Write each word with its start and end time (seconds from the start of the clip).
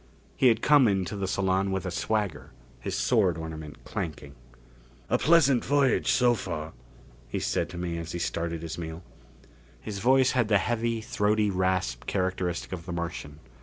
He 0.35 0.47
had 0.47 0.63
come 0.63 0.87
into 0.87 1.15
the 1.15 1.27
salon 1.27 1.69
with 1.69 1.85
a 1.85 1.91
swagger, 1.91 2.49
his 2.79 2.95
sword 2.95 3.37
ornament 3.37 3.85
clanking. 3.85 4.33
"A 5.11 5.19
pleasant 5.19 5.63
voyage 5.63 6.09
so 6.09 6.33
far," 6.33 6.73
he 7.27 7.37
said 7.39 7.69
to 7.69 7.77
me 7.77 7.99
as 7.99 8.11
he 8.11 8.17
started 8.17 8.63
his 8.63 8.79
meal. 8.79 9.03
His 9.79 9.99
voice 9.99 10.31
had 10.31 10.47
the 10.47 10.57
heavy, 10.57 11.01
throaty 11.01 11.51
rasp 11.51 12.07
characteristic 12.07 12.71
of 12.71 12.87
the 12.87 12.91
Martian. 12.93 13.41